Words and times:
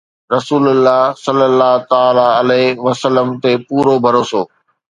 رسول 0.35 0.63
الله 0.71 1.01
صَلَّى 1.25 1.45
اللهُ 1.51 1.83
تَعَالٰى 1.91 2.27
عَلَيْهِ 2.39 2.73
وَسَلَّمَ 2.89 3.39
تي 3.45 3.55
پورو 3.69 3.95
ڀروسو 4.07 4.41